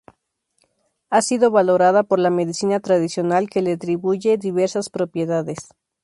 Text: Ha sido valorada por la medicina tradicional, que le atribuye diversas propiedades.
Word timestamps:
Ha 1.11 1.21
sido 1.21 1.51
valorada 1.51 2.01
por 2.01 2.17
la 2.17 2.31
medicina 2.31 2.79
tradicional, 2.79 3.51
que 3.51 3.61
le 3.61 3.73
atribuye 3.73 4.35
diversas 4.39 4.89
propiedades. 4.89 5.69